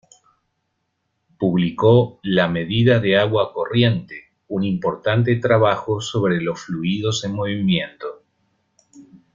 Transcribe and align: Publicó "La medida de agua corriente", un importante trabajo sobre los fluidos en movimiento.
Publicó 1.37 2.17
"La 2.23 2.47
medida 2.47 2.99
de 2.99 3.19
agua 3.19 3.53
corriente", 3.53 4.29
un 4.47 4.63
importante 4.63 5.35
trabajo 5.35 6.01
sobre 6.01 6.41
los 6.41 6.59
fluidos 6.61 7.23
en 7.23 7.33
movimiento. 7.35 8.23